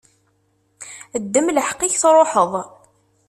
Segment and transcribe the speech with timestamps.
[1.23, 2.51] Ddem lḥeqq-ik tṛuḥeḍ.